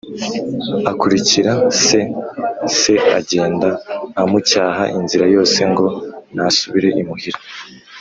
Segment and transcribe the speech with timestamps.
[0.91, 1.51] akurikira
[1.83, 1.99] se,
[2.77, 3.69] se agenda
[4.21, 5.85] amucyaha inzira yose ngo
[6.35, 7.39] nasubire imuhira;